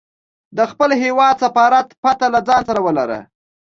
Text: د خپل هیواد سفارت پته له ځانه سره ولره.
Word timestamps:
د 0.57 0.59
خپل 0.71 0.89
هیواد 1.03 1.35
سفارت 1.43 1.87
پته 2.03 2.27
له 2.33 2.39
ځانه 2.47 2.65
سره 2.67 2.79
ولره. 2.85 3.19